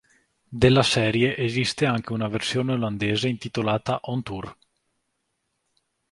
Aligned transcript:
Della 0.63 0.81
serie 0.81 1.37
esiste 1.37 1.85
anche 1.85 2.11
una 2.11 2.27
versione 2.27 2.73
olandese 2.73 3.27
intitolata 3.27 3.99
"On 4.05 4.23
Tour". 4.23 4.57